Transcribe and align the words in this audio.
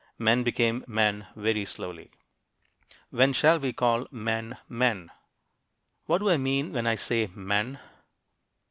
Men 0.17 0.41
became 0.43 0.83
men 0.87 1.27
very 1.35 1.63
slowly. 1.63 2.09
WHEN 3.11 3.33
SHALL 3.33 3.59
WE 3.59 3.71
CALL 3.71 4.07
MEN 4.09 4.57
MEN? 4.67 5.11
What 6.07 6.17
do 6.21 6.29
I 6.31 6.37
mean 6.37 6.73
when 6.73 6.87
I 6.87 6.95
say 6.95 7.29
"men"? 7.35 7.77